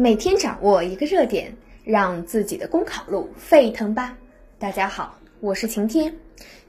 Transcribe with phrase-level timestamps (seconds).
[0.00, 1.54] 每天掌握一个热点，
[1.84, 4.16] 让自己的公考路沸腾吧！
[4.58, 6.10] 大家好，我是晴天。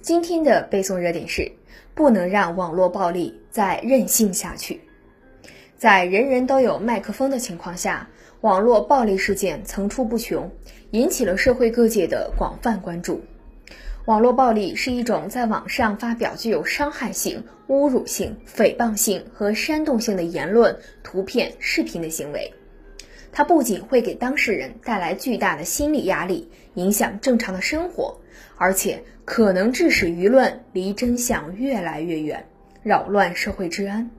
[0.02, 1.50] 今天的背诵热点是：
[1.96, 4.82] 不能让网络暴力再任性下去。
[5.78, 8.06] 在人人都有麦克风的情况下，
[8.42, 10.52] 网络暴力事件层出不穷，
[10.90, 13.22] 引起了社会各界的广泛关注。
[14.08, 22.54] 网络暴力是一种在网上发表具有伤害性、侮辱性、诽谤性和煽动性的言论、图片、视频的行为。
[23.32, 28.20] 它不仅会给当事人带来巨大的心理压力，影响正常的生活，
[28.58, 32.46] 而且可能致使舆论离真相越来越远，
[32.84, 34.10] 扰乱社会治安。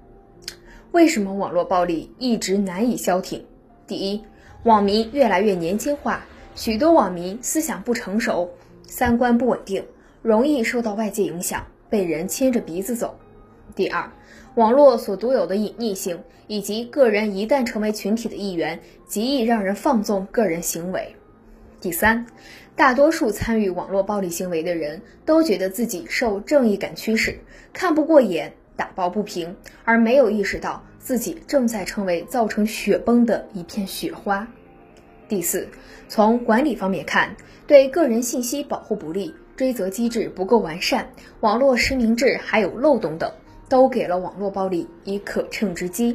[0.92, 3.44] 为什么网络暴力一直难以消停？
[3.86, 4.22] 第一，
[4.62, 6.24] 网民越来越年轻化，
[6.54, 8.50] 许多网民思想不成熟，
[8.86, 9.84] 三观不稳定，
[10.22, 13.18] 容易受到外界影响，被人牵着鼻子走。
[13.74, 14.10] 第二，
[14.54, 21.16] 网络所独有的隐匿性，以及个人一旦成为群体的一员，极易让人放纵个人行为。
[21.80, 22.26] 第三，
[22.76, 27.38] 大多数参与网络暴力行为的人都觉得自己受正义感驱使，
[27.72, 34.46] 看不过眼，打抱不平，而没有意识到自己正在成为造成雪崩的一片雪花。
[35.28, 35.66] 第四，
[36.08, 37.34] 从管理方面看，
[37.66, 43.32] 对个人信息保护不力，追责机制不够完善，网络实名制还有漏洞等。
[43.72, 46.14] 都给了网络暴力以可乘之机。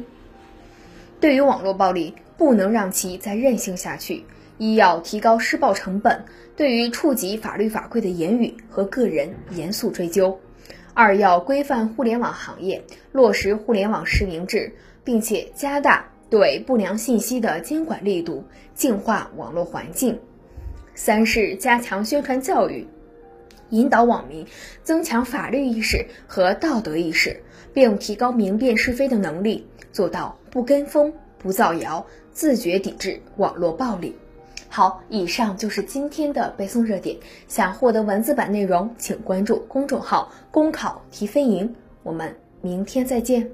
[1.18, 4.22] 对于网络暴力，不能让其再任性下去。
[4.58, 10.38] 一要提高施暴成本，对于触及法律法规的言语和个人严肃追究。
[10.94, 20.16] 二要规范互联网行业，落实互联网实名制，并且加大对不良信息的监管力度，净化网络环境。
[20.94, 22.86] 三是加强宣传教育。
[23.70, 24.46] 引导网民
[24.82, 27.40] 增强法律意识和道德意识，
[27.72, 34.16] 并提高明辨是非的能力，做到不跟风、不造谣，自觉抵制网络暴力。
[34.70, 37.16] 好，以上就是今天的背诵热点。
[37.48, 41.74] 想获得文字版内容，请关注公众号“公考提分营”。
[42.04, 43.50] 我们明天再见。